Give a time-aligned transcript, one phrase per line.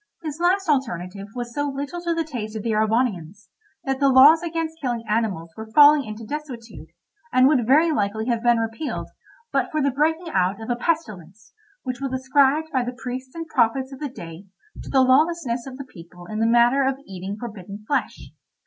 [0.23, 3.49] This last alternative was so little to the taste of the Erewhonians,
[3.83, 6.87] that the laws against killing animals were falling into desuetude,
[7.31, 9.11] and would very likely have been repealed,
[9.53, 11.53] but for the breaking out of a pestilence,
[11.83, 14.47] which was ascribed by the priests and prophets of the day
[14.81, 18.31] to the lawlessness of the people in the matter of eating forbidden flesh.